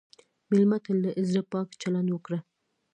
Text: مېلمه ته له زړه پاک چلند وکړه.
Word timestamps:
مېلمه 0.49 0.77
ته 0.83 0.91
له 1.03 1.09
زړه 1.29 1.41
پاک 1.51 1.67
چلند 1.81 2.07
وکړه. 2.11 2.39